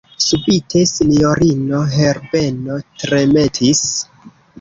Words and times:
Subite 0.27 0.79
sinjorino 0.91 1.81
Herbeno 1.95 2.79
tremetis. 3.03 3.83